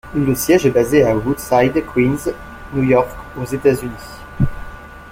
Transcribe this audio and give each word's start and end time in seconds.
Le 0.15 0.33
siège 0.33 0.65
est 0.65 0.71
basé 0.71 1.03
à 1.03 1.15
Woodside, 1.15 1.83
Queens, 1.93 2.31
New 2.73 2.81
York 2.81 3.11
aux 3.39 3.45
États-Unis. 3.45 4.17